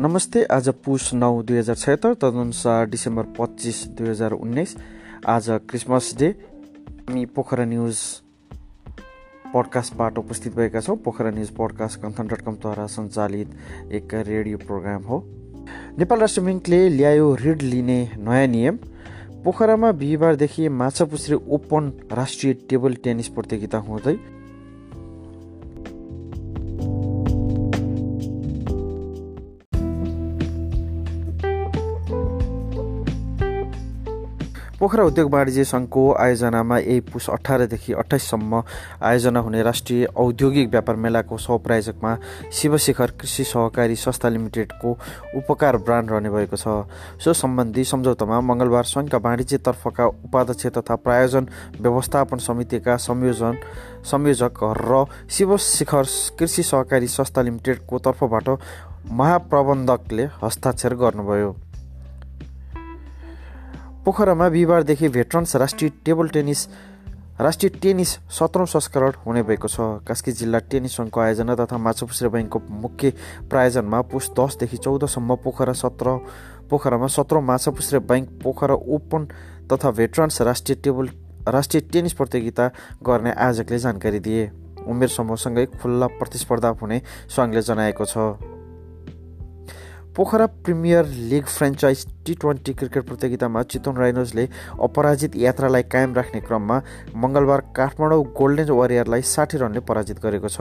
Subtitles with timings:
[0.00, 4.76] नमस्ते आज पुस नौ दुई हजार छत्तर तदनुसार डिसेम्बर पच्चिस दुई हजार उन्नाइस
[5.26, 6.28] आज क्रिसमस डे।
[7.08, 7.98] हामी पोखरा न्युज
[9.54, 15.22] पडकास्टबाट उपस्थित भएका छौँ। पोखरा न्युज पडकास्ट कन्थन डट कमद्वारा सञ्चालित एक रेडियो प्रोग्राम हो।
[15.98, 18.78] नेपाल राष्ट्र ब्याङ्कले ल्यायो ऋण लिने नयाँ नियम।
[19.44, 24.16] पोखरामा बिहिबारदेखि माछापुछ्रे ओपन राष्ट्रिय टेबल टेनिस प्रतियोगिता हुँदै
[34.78, 38.62] पोखरा उद्योग वाणिज्य सङ्घको आयोजनामा यही पुस अठारदेखि अठाइससम्म
[39.02, 42.14] आयोजना हुने राष्ट्रिय औद्योगिक व्यापार मेलाको सहप्रायोजकमा
[42.54, 44.96] शिवशिखर कृषि सहकारी संस्था लिमिटेडको
[45.36, 46.86] उपकार ब्रान्ड रहने भएको छ।
[47.18, 51.48] सो सम्बन्धी सम्झौतामा मङ्गलबार सङ्घका वाणिज्यतर्फका उपाध्यक्ष तथा प्रायोजन
[51.82, 53.58] व्यवस्थापन समितिका संयोजन
[54.06, 56.04] संयोजक र शिवशिखर
[56.38, 58.48] कृषि सहकारी संस्था लिमिटेडको तर्फबाट
[59.10, 61.56] महाप्रबन्धकले हस्ताक्षर गर्नुभयो।
[64.08, 66.60] पोखरामा बिहिबारदेखि भेटरन्स राष्ट्रिय टेबल टेनिस
[67.40, 72.58] राष्ट्रिय टेनिस सत्रौँ संस्करण हुने भएको छ। कास्की जिल्ला टेनिस सङ्घको आयोजना तथा माछापुछ्रे बैङ्कको
[72.80, 73.12] मुख्य
[73.52, 76.16] प्रायोजनमा पुस दसदेखि चौधसम्म पोखरा सत्र
[76.70, 79.28] पोखरामा सत्रौँ माछापुछ्रे बैङ्क पोखरा ओपन
[79.68, 81.08] तथा भेटरन्स राष्ट्रिय टेबल
[81.52, 82.70] राष्ट्रिय टेनिस प्रतियोगिता
[83.04, 84.50] गर्ने आयोजकले जानकारी दिए।
[84.88, 88.57] उमेर समूहसँगै खुल्ला प्रतिस्पर्धा हुने सङ्घले जनाएको छ।
[90.18, 94.46] Pokhara premier league franchise T twenty cricket प्रतियोगितामा चितवन राइनोजले
[94.82, 96.80] अपराजित यात्रालाई कायम राख्ने क्रममा
[97.14, 100.58] मङ्गलबार काठमाडौँ गोल्डेन वारियरलाई साठी रनले पराजित गरेको छ।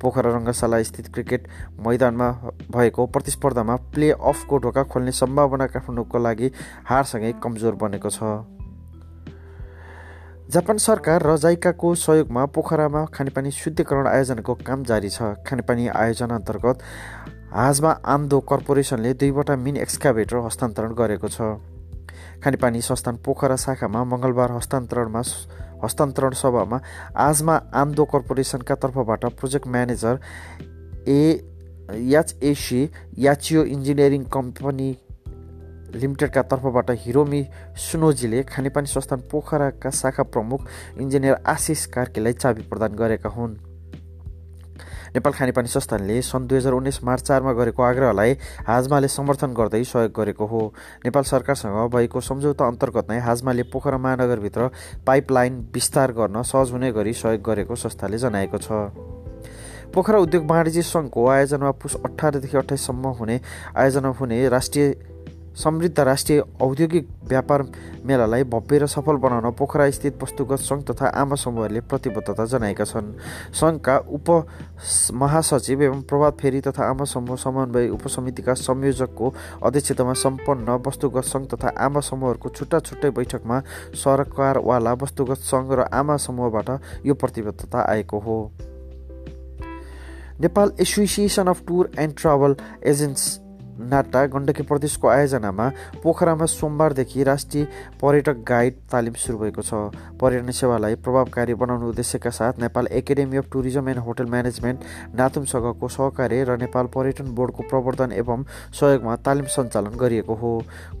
[0.00, 1.48] पोखरा रङ्गशाला स्थित क्रिकेट
[1.84, 2.30] मैदानमा
[2.72, 6.50] भएको प्रतिस्पर्धामा प्ले अफको ढोका खोल्ने सम्भावना काठमाडौँको लागि
[6.88, 8.48] हारसँगै कमजोर बनेको छ।
[10.44, 16.78] जापान सरकार र जाइकाको सहयोगमा पोखरामा खानेपानी शुद्धिकरण आयोजनाको काम जारी छ। खानेपानी आयोजना अन्तर्गत
[17.54, 21.40] हाजमा आम्दो कर्पोरेसनले दुईवटा मिन एक्सकाभेटर हस्तान्तरण गरेको छ।
[22.42, 25.22] खानेपानी संस्थान पोखरा शाखामा मङ्गलबार हस्तान्तरणमा
[25.84, 26.78] हस्तान्तरण सभामा
[27.16, 30.18] आजमा आम्दो कर्पोरेसनका तर्फबाट प्रोजेक्ट म्यानेजर
[31.08, 31.20] ए
[32.10, 32.80] याचएसी
[33.18, 34.90] याचियो इन्जिनियरिङ कम्पनी
[35.94, 37.42] लिमिटेडका तर्फबाट हिरोमी
[37.84, 40.66] सुनोजीले खानेपानी संस्थान पोखराका शाखा प्रमुख
[40.98, 43.54] इन्जिनियर आशिष कार्कीलाई चाबी प्रदान गरेका हुन्।
[45.14, 48.32] नेपाल खानेपानी संस्थानले सन् दुई हजार उन्नाइस मार्च चारमा गरेको आग्रहलाई
[48.66, 50.62] हाजमाले समर्थन गर्दै सहयोग गरेको हो।
[51.04, 54.68] नेपाल सरकारसँग भएको सम्झौता अन्तर्गत नै हाजमाले पोखरा महानगरभित्र
[55.06, 58.90] पाइपलाइन विस्तार गर्न सहज हुने गरी सहयोग गरेको संस्थाले जनाएको छ।
[59.94, 63.40] पोखरा उद्योग वाणिज्य सङ्घको आयोजनामा पुस अठारदेखि अठाइससम्म हुने
[63.78, 64.94] आयोजना हुने राष्ट्रिय
[65.54, 67.62] समृद्ध राष्ट्रिय औद्योगिक व्यापार
[68.04, 73.12] मेलालाई भव्य र सफल बनाउन पोखरा स्थित वस्तुगत सङ्घ तथा आमा समूहहरूले प्रतिबद्धता जनाएका छन्।
[73.52, 74.28] सङ्घका उप
[75.12, 81.68] महासचिव एवं प्रभात फेरी तथा आमा समूह समन्वय उपसमितिका संयोजकको अध्यक्षतामा सम्पन्न वस्तुगत सङ्घ तथा
[81.78, 83.60] आमा समूहहरूको छुट्टा छुट्टै बैठकमा
[83.94, 86.68] सरकारवाला वस्तुगत सङ्घ र आमा समूहबाट
[87.06, 88.38] यो प्रतिबद्धता आएको हो।
[90.40, 93.43] Nepal association of tour and travel agents
[93.74, 95.68] NATA Gandaki प्रदेशको आयोजनामा
[96.02, 97.66] पोखरामा सोमबारदेखि राष्ट्रिय
[98.02, 99.74] पर्यटक गाइड तालिम सुरु भएको छ।
[100.20, 104.80] पर्यटन सेवालाई प्रभावकारी बनाउनु उद्देश्यका साथ Nepal academy of tourism and hotel management
[105.14, 110.52] नाथुमसँगको सहकार्य र नेपाल पर्यटन बोर्डको प्रवर्धन एवं सहयोगमा तालिम सञ्चालन गरिएको हो।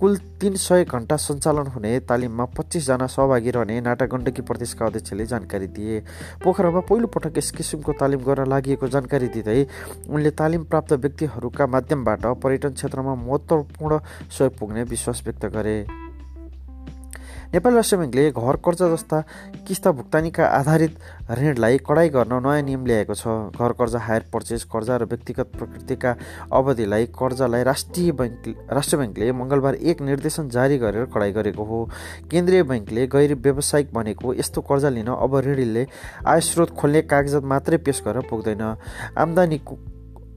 [0.00, 5.66] कुल तिन सय घन्टा सञ्चालन हुने तालिममा पच्चिसजना सहभागी रहने नाटा गण्डकी प्रदेशका अध्यक्षले जानकारी
[5.72, 6.00] दिए।
[6.44, 9.66] पोखरामा पहिलोपटक यस किसिमको तालिम गर्न लागि जानकारी दिँदै
[10.08, 13.98] उनले तालिम प्राप्त व्यक्तिहरूका माध्यमबाट पर्यटन क्षेत्रमा महत्त्वपूर्ण
[14.28, 15.86] सहयोग पुग्ने विश्वास व्यक्त गरे।
[17.48, 19.20] नेपाली राष्ट्र ब्याङ्कले घर कर्जा जस्ता
[19.66, 20.98] किस्ता भुक्तानीका आधारित
[21.32, 26.14] ऋणलाई कडाइ गर्न नयाँ नियम ल्याएको छ। घर कर्जा हायर पर्चेज कर्जा र व्यक्तिगत प्रकृतिका
[26.52, 31.88] अवधिलाई कर्जालाई राष्ट्रिय बैङ्क राष्ट्र ब्याङ्कले मङ्गलबार एक निर्देशन जारी गरेर कडाइ गरेको हो।
[32.28, 35.86] केन्द्रीय बैङ्कले गैर व्यावसायिक भनेको यस्तो कर्जा लिन अब ऋणीले
[36.28, 38.60] आय स्रोत खोल्ने कागजात मात्रै पेस गरेर पुग्दैन।
[39.16, 39.76] आम्दानीको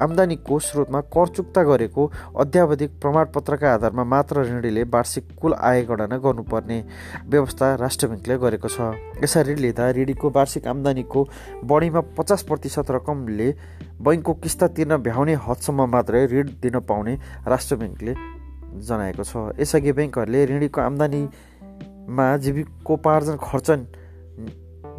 [0.00, 2.02] आम्दानीको स्रोतमा कर चुक्ता गरेको
[2.38, 6.78] अध्यावधिक प्रमाणपत्रका आधारमा मात्र ऋणीले वार्षिक कुल आय गणना गर्नुपर्ने
[7.26, 8.78] व्यवस्था राष्ट्र ब्याङ्कले गरेको छ।
[9.22, 11.20] यसरी लिँदा ऋणीको वार्षिक आम्दानीको
[11.66, 13.48] बढीमा पचास प्रतिशत रकमले
[13.98, 17.14] बैङ्कको किस्ता तिर्न भ्याउने हदसम्म मात्रै ऋण दिन पाउने
[17.46, 18.14] राष्ट्र ब्याङ्कले
[18.86, 23.68] जनाएको छ। यसअघि ब्याङ्कहरूले ऋणीको आम्दानीमा जीविकोपार्जन खर्च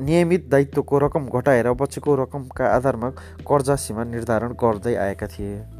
[0.00, 3.10] नियमित दायित्वको रकम घटाएर बचेको रकमका आधारमा
[3.48, 5.79] कर्जा सीमा निर्धारण गर्दै आएका थिए।